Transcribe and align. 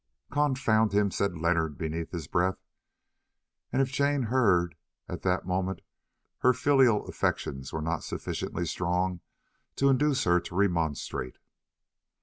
"Confound 0.31 0.93
him!" 0.93 1.11
said 1.11 1.37
Leonard 1.37 1.77
beneath 1.77 2.09
his 2.11 2.25
breath; 2.25 2.57
and 3.71 3.83
if 3.83 3.91
Jane 3.91 4.23
heard, 4.23 4.75
at 5.07 5.21
that 5.21 5.45
moment 5.45 5.81
her 6.39 6.53
filial 6.53 7.05
affections 7.05 7.71
were 7.71 7.83
not 7.83 8.03
sufficiently 8.03 8.65
strong 8.65 9.19
to 9.75 9.89
induce 9.89 10.23
her 10.23 10.39
to 10.39 10.55
remonstrate. 10.55 11.37